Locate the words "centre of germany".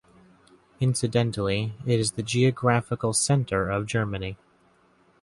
3.13-4.35